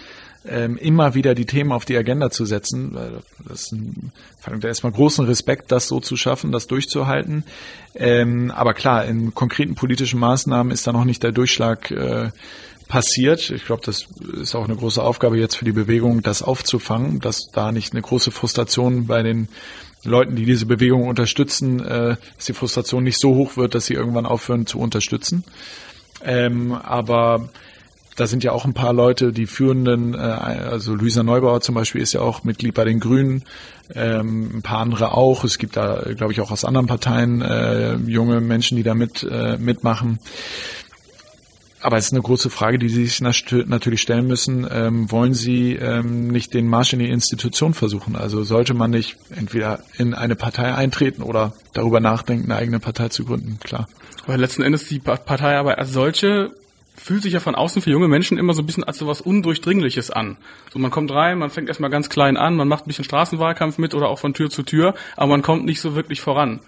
[0.49, 2.97] ähm, immer wieder die Themen auf die Agenda zu setzen.
[3.47, 4.13] Das ist ein,
[4.45, 7.45] da erstmal großen Respekt, das so zu schaffen, das durchzuhalten.
[7.95, 12.31] Ähm, aber klar, in konkreten politischen Maßnahmen ist da noch nicht der Durchschlag äh,
[12.89, 13.51] passiert.
[13.51, 14.07] Ich glaube, das
[14.41, 18.03] ist auch eine große Aufgabe jetzt für die Bewegung, das aufzufangen, dass da nicht eine
[18.03, 19.49] große Frustration bei den
[20.05, 23.95] Leuten, die diese Bewegung unterstützen, äh, dass die Frustration nicht so hoch wird, dass sie
[23.95, 25.45] irgendwann aufhören zu unterstützen.
[26.25, 27.49] Ähm, aber
[28.17, 32.03] da sind ja auch ein paar Leute, die führenden, äh, also Luisa Neubauer zum Beispiel
[32.03, 33.45] ist ja auch Mitglied bei den Grünen,
[33.95, 35.45] ähm, ein paar andere auch.
[35.45, 39.23] Es gibt da, glaube ich, auch aus anderen Parteien äh, junge Menschen, die da mit,
[39.23, 40.19] äh, mitmachen.
[41.83, 44.67] Aber es ist eine große Frage, die Sie sich natürlich stellen müssen.
[44.71, 48.17] Ähm, wollen Sie ähm, nicht den Marsch in die Institution versuchen?
[48.17, 53.09] Also sollte man nicht entweder in eine Partei eintreten oder darüber nachdenken, eine eigene Partei
[53.09, 53.59] zu gründen?
[53.63, 53.89] Klar.
[54.27, 56.53] Weil letzten Endes die Partei aber als solche
[56.97, 59.23] fühlt sich ja von außen für junge Menschen immer so ein bisschen als so was
[59.23, 60.37] Undurchdringliches an.
[60.73, 63.79] So, man kommt rein, man fängt erstmal ganz klein an, man macht ein bisschen Straßenwahlkampf
[63.79, 66.61] mit oder auch von Tür zu Tür, aber man kommt nicht so wirklich voran.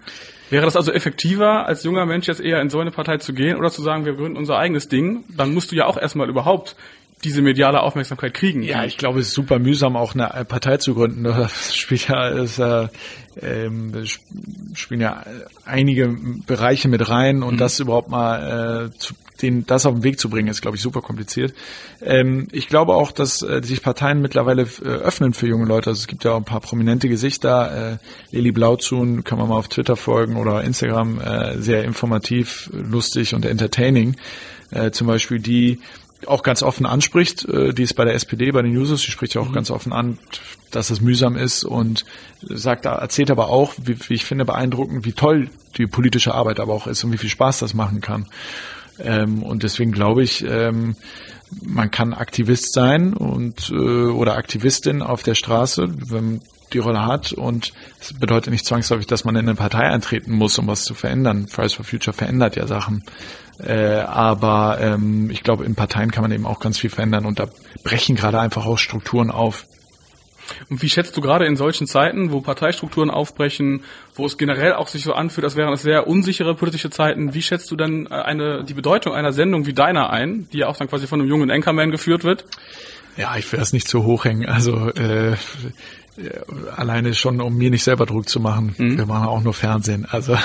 [0.49, 3.57] Wäre das also effektiver, als junger Mensch jetzt eher in so eine Partei zu gehen
[3.57, 5.23] oder zu sagen, wir gründen unser eigenes Ding?
[5.35, 6.75] Dann musst du ja auch erstmal überhaupt
[7.23, 8.63] diese mediale Aufmerksamkeit kriegen.
[8.63, 11.23] Ja, ich glaube, es ist super mühsam, auch eine Partei zu gründen.
[11.23, 12.87] Das spielt ja, ist, äh,
[13.41, 14.05] ähm,
[14.73, 15.23] spielen ja
[15.65, 17.59] einige Bereiche mit rein und mhm.
[17.59, 20.83] das überhaupt mal äh, zu, den, das auf den Weg zu bringen, ist, glaube ich,
[20.83, 21.53] super kompliziert.
[22.01, 25.91] Ähm, ich glaube auch, dass äh, sich Parteien mittlerweile äh, öffnen für junge Leute.
[25.91, 27.99] Also es gibt ja auch ein paar prominente Gesichter.
[28.31, 31.19] Äh, Lili Blauzun kann man mal auf Twitter folgen oder Instagram.
[31.19, 34.15] Äh, sehr informativ, lustig und entertaining.
[34.71, 35.79] Äh, zum Beispiel die
[36.27, 37.45] auch ganz offen anspricht.
[37.45, 39.53] Äh, die ist bei der SPD, bei den Users, die spricht ja auch mhm.
[39.53, 40.17] ganz offen an,
[40.71, 42.05] dass es mühsam ist und
[42.41, 46.73] sagt, erzählt aber auch, wie, wie ich finde, beeindruckend, wie toll die politische Arbeit aber
[46.73, 48.27] auch ist und wie viel Spaß das machen kann.
[48.99, 50.95] Ähm, und deswegen glaube ich, ähm,
[51.61, 56.41] man kann Aktivist sein und äh, oder Aktivistin auf der Straße, wenn
[56.73, 60.57] die Rolle hat und es bedeutet nicht zwangsläufig, dass man in eine Partei eintreten muss,
[60.57, 61.47] um was zu verändern.
[61.47, 63.03] Fridays for Future verändert ja Sachen.
[63.59, 67.39] Äh, aber ähm, ich glaube, in Parteien kann man eben auch ganz viel verändern und
[67.39, 67.47] da
[67.83, 69.67] brechen gerade einfach auch Strukturen auf.
[70.69, 73.83] Und wie schätzt du gerade in solchen Zeiten, wo Parteistrukturen aufbrechen,
[74.15, 77.41] wo es generell auch sich so anfühlt, als wären es sehr unsichere politische Zeiten, wie
[77.41, 80.77] schätzt du denn äh, eine, die Bedeutung einer Sendung wie deiner ein, die ja auch
[80.77, 82.45] dann quasi von einem jungen Anchorman geführt wird?
[83.17, 84.47] Ja, ich will das nicht zu hoch hängen.
[84.47, 85.35] Also äh,
[86.75, 88.75] alleine schon, um mir nicht selber Druck zu machen.
[88.77, 88.97] Mhm.
[88.97, 90.05] Wir machen auch nur Fernsehen.
[90.09, 90.37] Also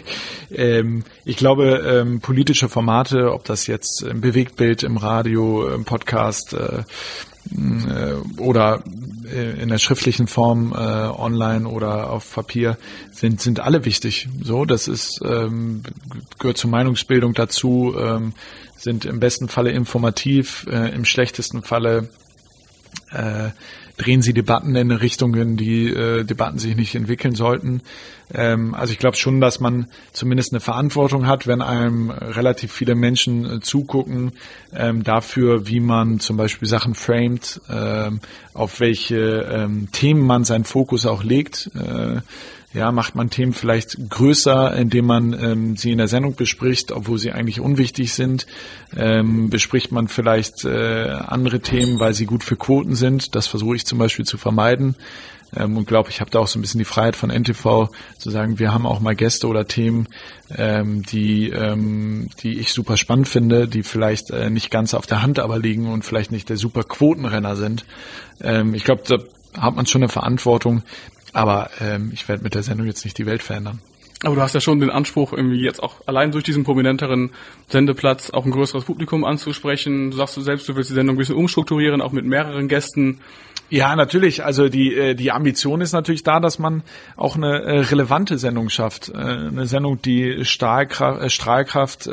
[0.50, 6.52] ähm, ich glaube, ähm, politische Formate, ob das jetzt im Bewegtbild, im Radio, im Podcast
[6.54, 6.82] äh,
[7.52, 8.90] äh, oder äh,
[9.24, 12.78] in der schriftlichen Form äh, online oder auf Papier
[13.12, 14.28] sind sind alle wichtig.
[14.42, 15.82] So, das ist ähm,
[16.38, 18.32] gehört zur Meinungsbildung dazu, ähm,
[18.76, 22.08] sind im besten Falle informativ, äh, im schlechtesten Falle
[23.10, 23.50] äh,
[23.96, 27.82] drehen sie Debatten in Richtungen, die äh, Debatten sich nicht entwickeln sollten.
[28.32, 32.94] Ähm, also ich glaube schon, dass man zumindest eine Verantwortung hat, wenn einem relativ viele
[32.94, 34.32] Menschen äh, zugucken,
[34.74, 38.20] ähm, dafür, wie man zum Beispiel Sachen framet, ähm,
[38.52, 39.16] auf welche
[39.50, 41.70] ähm, Themen man seinen Fokus auch legt.
[41.74, 42.20] Äh,
[42.74, 47.18] ja, macht man Themen vielleicht größer, indem man ähm, sie in der Sendung bespricht, obwohl
[47.18, 48.46] sie eigentlich unwichtig sind.
[48.96, 53.36] Ähm, bespricht man vielleicht äh, andere Themen, weil sie gut für Quoten sind.
[53.36, 54.96] Das versuche ich zum Beispiel zu vermeiden.
[55.56, 58.30] Ähm, und glaube, ich habe da auch so ein bisschen die Freiheit von NTV zu
[58.30, 60.08] sagen, wir haben auch mal Gäste oder Themen,
[60.50, 65.22] ähm, die, ähm, die ich super spannend finde, die vielleicht äh, nicht ganz auf der
[65.22, 67.84] Hand aber liegen und vielleicht nicht der super Quotenrenner sind.
[68.40, 69.18] Ähm, ich glaube, da
[69.60, 70.82] hat man schon eine Verantwortung,
[71.34, 73.80] aber ähm, ich werde mit der Sendung jetzt nicht die Welt verändern.
[74.22, 77.32] Aber du hast ja schon den Anspruch, irgendwie jetzt auch allein durch diesen prominenteren
[77.68, 80.10] Sendeplatz auch ein größeres Publikum anzusprechen.
[80.10, 83.20] Du sagst du selbst, du willst die Sendung ein bisschen umstrukturieren, auch mit mehreren Gästen.
[83.70, 84.44] Ja, natürlich.
[84.44, 86.82] Also die, äh, die Ambition ist natürlich da, dass man
[87.16, 89.08] auch eine äh, relevante Sendung schafft.
[89.08, 92.08] Äh, eine Sendung, die Strahlkraft, Strahlkraft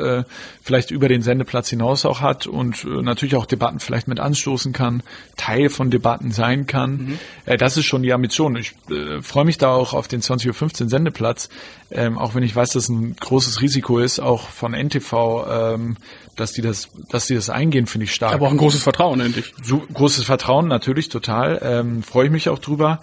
[0.62, 5.02] vielleicht über den Sendeplatz hinaus auch hat und natürlich auch Debatten vielleicht mit anstoßen kann,
[5.36, 7.18] Teil von Debatten sein kann.
[7.46, 7.56] Mhm.
[7.58, 8.56] Das ist schon die Ambition.
[8.56, 8.74] Ich
[9.20, 11.48] freue mich da auch auf den 20.15 Uhr Sendeplatz,
[11.92, 15.96] ähm, auch wenn ich weiß, dass ein großes Risiko ist, auch von NTV ähm,
[16.36, 18.32] dass die das, dass die das eingehen, finde ich stark.
[18.32, 19.52] Aber auch ein großes Vertrauen endlich.
[19.62, 21.60] So, großes Vertrauen natürlich total.
[21.62, 23.00] Ähm, Freue ich mich auch drüber.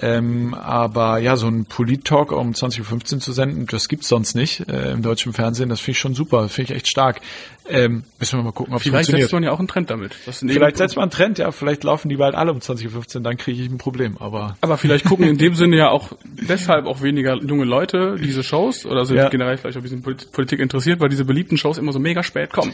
[0.00, 4.66] Ähm, aber ja, so ein Polit-Talk um 20.15 Uhr zu senden, das gibt's sonst nicht
[4.68, 5.68] äh, im deutschen Fernsehen.
[5.68, 6.48] Das finde ich schon super.
[6.48, 7.20] Finde ich echt stark.
[7.68, 9.22] Ähm, müssen wir mal gucken, ob es Vielleicht funktioniert.
[9.24, 10.14] setzt man ja auch einen Trend damit.
[10.14, 11.52] Vielleicht setzt man einen Trend, ja.
[11.52, 14.16] Vielleicht laufen die bald alle um 20.15 Uhr, dann kriege ich ein Problem.
[14.18, 18.42] Aber aber vielleicht gucken in dem Sinne ja auch deshalb auch weniger junge Leute diese
[18.42, 19.28] Shows oder sind Ja.
[19.28, 22.22] generell vielleicht auch ein bisschen Polit- Politik interessiert, weil diese beliebten Shows immer so mega
[22.22, 22.72] spät kommen.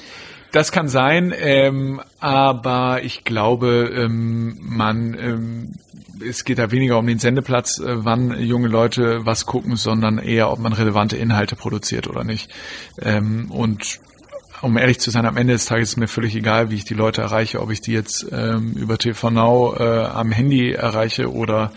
[0.52, 5.74] Das kann sein, ähm, aber ich glaube, ähm, man, ähm,
[6.26, 10.50] es geht da weniger um den Sendeplatz, äh, wann junge Leute was gucken, sondern eher,
[10.50, 12.50] ob man relevante Inhalte produziert oder nicht.
[13.02, 14.00] Ähm, und
[14.62, 16.94] um ehrlich zu sein, am Ende des Tages ist mir völlig egal, wie ich die
[16.94, 21.72] Leute erreiche, ob ich die jetzt ähm, über TV Now äh, am Handy erreiche oder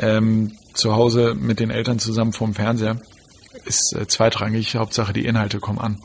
[0.00, 3.00] ähm, zu Hause mit den Eltern zusammen vorm Fernseher.
[3.64, 5.98] Ist äh, zweitrangig, Hauptsache die Inhalte kommen an.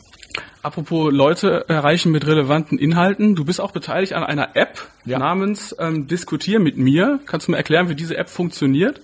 [0.62, 3.34] Apropos Leute erreichen mit relevanten Inhalten.
[3.34, 5.18] Du bist auch beteiligt an einer App Ja.
[5.18, 7.20] namens ähm, Diskutier mit mir.
[7.26, 9.00] Kannst du mir erklären, wie diese App funktioniert?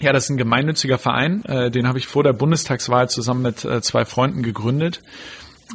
[0.00, 1.44] Ja, das ist ein gemeinnütziger Verein.
[1.44, 5.00] Äh, den habe ich vor der Bundestagswahl zusammen mit äh, zwei Freunden gegründet.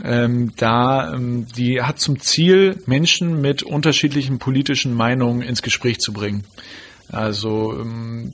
[0.04, 6.14] Ähm, da ähm, die hat zum Ziel, Menschen mit unterschiedlichen politischen Meinungen ins Gespräch zu
[6.14, 6.46] bringen.
[7.10, 8.34] Also ähm,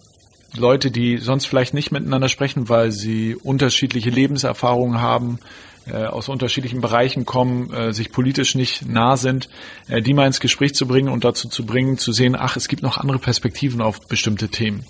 [0.58, 5.40] Leute, die sonst vielleicht nicht miteinander sprechen, weil sie unterschiedliche Lebenserfahrungen haben,
[5.88, 9.50] äh, aus unterschiedlichen Bereichen kommen, äh, sich politisch nicht nah sind,
[9.88, 12.68] äh, die mal ins Gespräch zu bringen und dazu zu bringen, zu sehen, ach, es
[12.68, 14.86] gibt noch andere Perspektiven auf bestimmte Themen.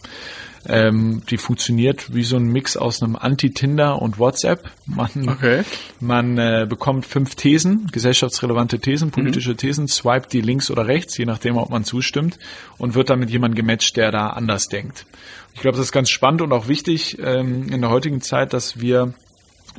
[0.68, 4.70] Ähm, die funktioniert wie so ein Mix aus einem Anti-Tinder und WhatsApp.
[4.86, 5.64] Man, Okay.
[6.02, 11.26] man äh, bekommt fünf Thesen, gesellschaftsrelevante Thesen, politische Thesen, swipet die links oder rechts, je
[11.26, 12.38] nachdem, ob man zustimmt,
[12.78, 15.06] und wird dann mit jemandem gematcht, der da anders denkt.
[15.54, 18.80] Ich glaube, das ist ganz spannend und auch wichtig ähm, in der heutigen Zeit, dass
[18.80, 19.14] wir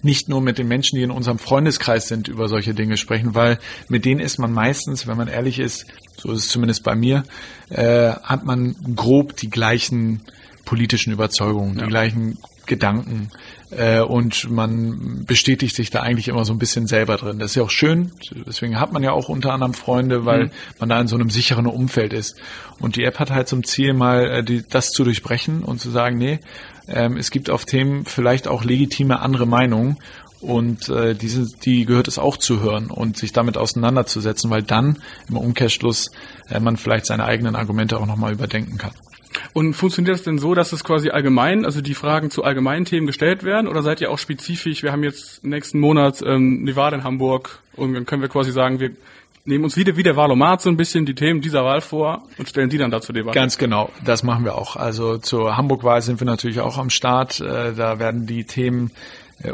[0.02, 3.58] nicht nur mit den Menschen, die in unserem Freundeskreis sind, über solche Dinge sprechen, weil
[3.88, 7.24] mit denen ist man meistens, wenn man ehrlich ist, so ist es zumindest bei mir,
[7.70, 10.22] äh, hat man grob die gleichen
[10.64, 13.30] politischen Überzeugungen, die gleichen Gedanken
[13.70, 17.38] äh, und man bestätigt sich da eigentlich immer so ein bisschen selber drin.
[17.38, 18.12] Das ist ja auch schön,
[18.46, 21.66] deswegen hat man ja auch unter anderem Freunde, weil man da in so einem sicheren
[21.66, 22.36] Umfeld ist.
[22.80, 25.90] Und die App hat halt zum Ziel, mal äh, die, das zu durchbrechen und zu
[25.90, 26.40] sagen, nee,
[26.88, 29.98] ähm, es gibt auf Themen vielleicht auch legitime andere Meinungen
[30.40, 34.98] und äh, diese, die gehört es auch zu hören und sich damit auseinanderzusetzen, weil dann
[35.28, 36.10] im Umkehrschluss
[36.48, 38.92] äh, man vielleicht seine eigenen Argumente auch nochmal überdenken kann.
[39.52, 43.06] Und funktioniert das denn so, dass es quasi allgemein, also die Fragen zu allgemeinen Themen
[43.06, 44.82] gestellt werden, oder seid ihr auch spezifisch?
[44.82, 48.52] Wir haben jetzt nächsten Monat ähm, die Wahl in Hamburg und dann können wir quasi
[48.52, 48.90] sagen, wir
[49.44, 52.48] nehmen uns wieder wie der Wahlomat so ein bisschen die Themen dieser Wahl vor und
[52.48, 53.34] stellen die dann dazu Debatte.
[53.34, 54.76] Ganz genau, das machen wir auch.
[54.76, 57.40] Also zur Hamburg-Wahl sind wir natürlich auch am Start.
[57.40, 58.90] Äh, Da werden die Themen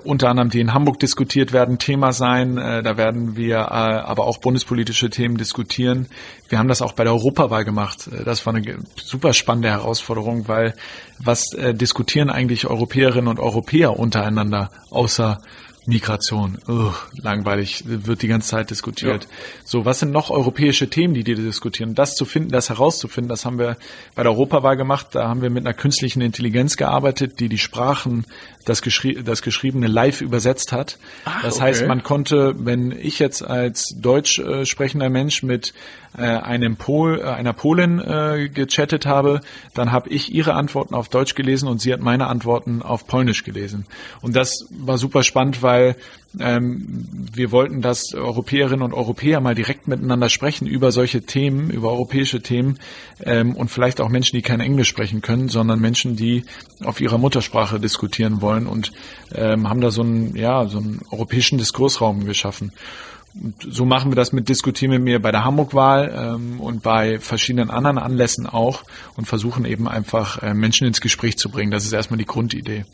[0.02, 2.58] unter anderem, die in Hamburg diskutiert werden, Thema sein.
[2.58, 6.08] Äh, Da werden wir äh, aber auch bundespolitische Themen diskutieren.
[6.48, 8.08] Wir haben das auch bei der Europawahl gemacht.
[8.08, 10.74] Äh, Das war eine super spannende Herausforderung, weil
[11.18, 15.38] was äh, diskutieren eigentlich Europäerinnen und Europäer untereinander außer
[15.86, 19.28] Migration, Ugh, langweilig, wird die ganze Zeit diskutiert.
[19.64, 21.94] So, was sind noch europäische Themen, die die diskutieren?
[21.94, 23.76] Das zu finden, das herauszufinden, das haben wir
[24.14, 25.08] bei der Europawahl gemacht.
[25.12, 28.24] Da haben wir mit einer künstlichen Intelligenz gearbeitet, die die Sprachen,
[28.64, 30.98] das, geschrie das Geschriebene live übersetzt hat.
[31.42, 31.88] das heißt, okay.
[31.88, 35.72] man konnte, wenn ich jetzt als deutsch äh, sprechender Mensch mit
[36.16, 39.40] äh, einem Pol, äh, einer Polin äh, gechattet habe,
[39.74, 43.44] dann habe ich ihre Antworten auf Deutsch gelesen und sie hat meine Antworten auf Polnisch
[43.44, 43.86] gelesen.
[44.22, 45.96] Und das war super spannend, weil
[46.38, 51.90] ähm, wir wollten, dass Europäerinnen und Europäer mal direkt miteinander sprechen über solche Themen, über
[51.90, 52.78] europäische Themen
[53.22, 56.44] ähm, und vielleicht auch Menschen, die kein Englisch sprechen können, sondern Menschen, die
[56.84, 58.92] auf ihrer Muttersprache diskutieren wollen und
[59.34, 62.72] ähm, haben da so einen, ja, so einen europäischen Diskursraum geschaffen.
[63.60, 67.70] So machen wir das mit Diskutieren mit mir bei der Hamburg-Wahl ähm, und bei verschiedenen
[67.70, 68.82] anderen Anlässen auch
[69.16, 71.70] und versuchen eben einfach äh, Menschen ins Gespräch zu bringen.
[71.70, 72.84] Das ist erstmal die Grundidee.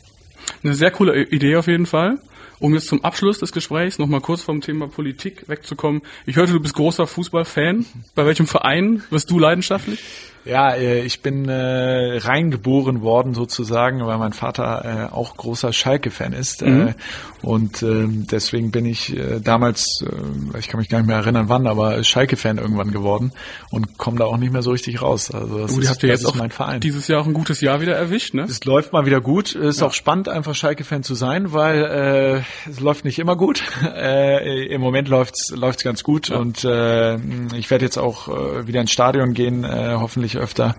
[0.63, 2.19] Eine sehr coole I- Idee auf jeden Fall.
[2.59, 6.01] Um jetzt zum Abschluss des Gesprächs nochmal kurz vom Thema Politik wegzukommen.
[6.25, 7.85] Ich hörte, du bist großer Fußballfan.
[8.15, 10.01] Bei welchem Verein wirst du leidenschaftlich?
[10.45, 16.33] Ja, äh, ich bin äh, reingeboren worden sozusagen, weil mein Vater äh, auch großer Schalke-Fan
[16.33, 16.61] ist.
[16.63, 16.93] Äh,
[17.41, 21.49] und ähm, deswegen bin ich äh, damals, äh, ich kann mich gar nicht mehr erinnern
[21.49, 23.31] wann, aber Schalke-Fan irgendwann geworden
[23.69, 25.31] und komme da auch nicht mehr so richtig raus.
[25.31, 26.79] Also das Oh, ist, habt ihr jetzt auch mein Verein.
[26.79, 28.43] dieses Jahr auch ein gutes Jahr wieder erwischt, ne?
[28.43, 29.55] Es läuft mal wieder gut.
[29.55, 33.63] Es ist auch spannend, einfach Schalke-Fan zu sein, weil äh, es läuft nicht immer gut.
[33.95, 37.15] Äh, Im Moment läuft's läuft's ganz gut und äh,
[37.55, 40.75] ich werde jetzt auch äh, wieder ins Stadion gehen, äh, hoffentlich öfter.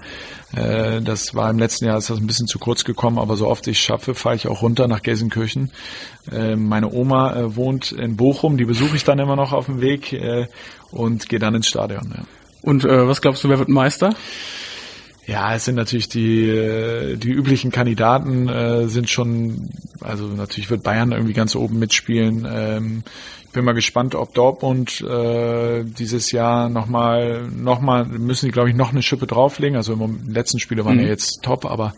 [0.54, 3.48] Äh, das war im letzten Jahr ist das ein bisschen zu kurz gekommen, aber so
[3.48, 5.70] oft ich schaffe, fahre ich auch runter nach Gelsenkirchen.
[6.30, 9.80] Äh, meine Oma äh, wohnt in Bochum, die besuche ich dann immer noch auf dem
[9.80, 10.16] Weg
[10.90, 12.26] und gehe dann ins Stadion.
[12.62, 14.14] Und was glaubst du, wer wird Meister?
[15.26, 20.82] Ja, es sind natürlich die, äh, die üblichen Kandidaten äh, sind schon, also natürlich wird
[20.82, 22.46] Bayern irgendwie ganz oben mitspielen.
[22.50, 23.02] Ähm,
[23.44, 28.70] ich bin mal gespannt, ob Dortmund äh, dieses Jahr nochmal, noch mal, müssen die glaube
[28.70, 29.76] ich noch eine Schippe drauflegen.
[29.76, 31.04] Also im letzten Spiele waren mhm.
[31.04, 31.94] ja jetzt top, aber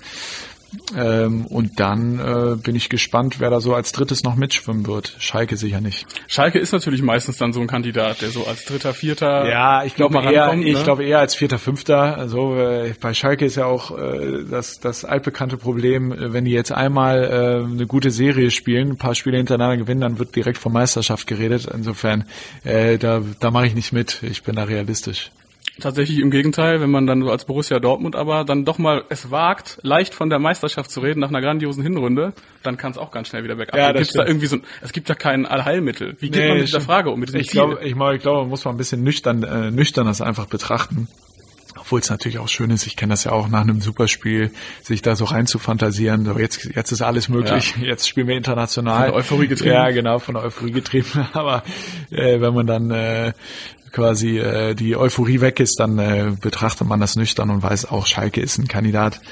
[0.97, 5.17] ähm, und dann äh, bin ich gespannt, wer da so als drittes noch mitschwimmen wird.
[5.19, 6.07] Schalke sicher nicht.
[6.29, 9.49] Schalke ist natürlich meistens dann so ein Kandidat, der so als dritter, vierter.
[9.49, 10.65] Ja, ich glaube eher, ne?
[10.65, 12.17] ich glaube eher als vierter, fünfter.
[12.17, 16.53] Also äh, bei Schalke ist ja auch äh, das das altbekannte Problem, äh, wenn die
[16.53, 20.59] jetzt einmal äh, eine gute Serie spielen, ein paar Spiele hintereinander gewinnen, dann wird direkt
[20.59, 21.69] von Meisterschaft geredet.
[21.73, 22.25] Insofern,
[22.65, 24.23] äh, da da mache ich nicht mit.
[24.23, 25.31] Ich bin da realistisch.
[25.79, 29.31] Tatsächlich im Gegenteil, wenn man dann so als Borussia Dortmund aber dann doch mal es
[29.31, 33.11] wagt, leicht von der Meisterschaft zu reden nach einer grandiosen Hinrunde, dann kann es auch
[33.11, 33.77] ganz schnell wieder bergab.
[33.77, 36.17] Ja, gibt's da irgendwie so, es gibt ja kein Allheilmittel.
[36.19, 37.21] Wie geht nee, man mit dieser Frage um?
[37.21, 40.07] Mit diesem ich glaube, ich, ich glaube, man muss man ein bisschen nüchtern, äh, nüchtern
[40.07, 41.09] das einfach betrachten.
[41.79, 44.51] Obwohl es natürlich auch schön ist, ich kenne das ja auch nach einem Superspiel,
[44.83, 46.25] sich da so rein zu fantasieren.
[46.25, 47.75] So jetzt, jetzt ist alles möglich.
[47.79, 47.89] Ja.
[47.89, 49.05] Jetzt spielen wir international.
[49.05, 49.75] Von der Euphorie getrieben.
[49.75, 51.29] Ja, genau, von der Euphorie getrieben.
[51.33, 51.63] Aber
[52.11, 53.33] äh, wenn man dann äh,
[53.97, 58.07] quasi äh, die Euphorie weg ist, dann äh, betrachtet man das nüchtern und weiß auch,
[58.07, 59.23] Schalke ist ein Kandidat,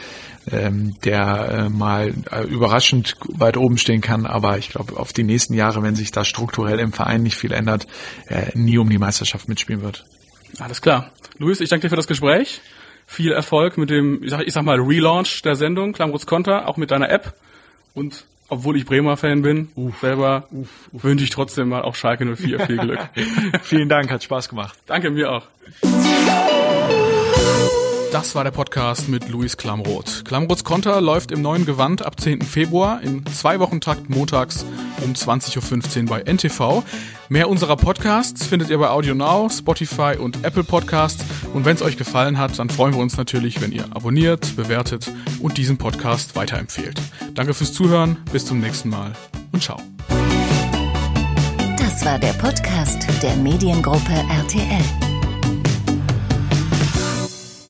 [0.51, 4.25] ähm, der äh, mal äh, überraschend weit oben stehen kann.
[4.25, 7.53] Aber ich glaube, auf die nächsten Jahre, wenn sich da strukturell im Verein nicht viel
[7.53, 7.87] ändert,
[8.29, 10.07] äh, nie um die Meisterschaft mitspielen wird.
[10.59, 11.13] Alles klar.
[11.37, 12.63] Luis, ich danke dir für das Gespräch.
[13.07, 16.79] Viel Erfolg mit dem, ich sag, ich sag mal, Relaunch der Sendung, Klamrots Konter, auch
[16.79, 17.35] mit deiner App.
[17.93, 21.05] Und obwohl ich Bremer Fan bin, uff, selber uff, uff.
[21.05, 22.99] wünsche ich trotzdem mal auch Schalke 04 viel Glück.
[23.63, 24.79] Vielen Dank, hat Spaß gemacht.
[24.87, 25.47] Danke, mir auch.
[28.15, 30.25] Das war der Podcast mit Luis Klamroth.
[30.25, 32.43] Klamroths Konter läuft im neuen Gewand ab 10.
[32.43, 34.65] Februar in zwei Wochen Takt montags
[35.03, 36.85] um 20.15 Uhr bei NTV.
[37.29, 41.25] Mehr unserer Podcasts findet ihr bei Audio Now, Spotify und Apple Podcasts.
[41.55, 45.11] Und wenn es euch gefallen hat, dann freuen wir uns natürlich, wenn ihr abonniert, bewertet
[45.41, 47.03] und diesen Podcast weiterempfehlt.
[47.35, 49.11] Danke fürs Zuhören, bis zum nächsten Mal
[49.51, 49.81] und ciao.
[51.79, 55.04] Das war der Podcast der Mediengruppe RTL.